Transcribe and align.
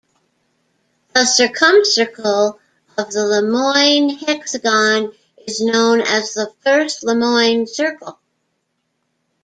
The 1.13 1.19
circumcircle 1.25 2.59
of 2.97 3.11
the 3.11 3.19
Lemoine 3.23 4.09
hexagon 4.17 5.13
is 5.45 5.61
known 5.61 6.01
as 6.01 6.33
the 6.33 6.51
first 6.63 7.03
Lemoine 7.03 7.67
circle. 7.67 8.19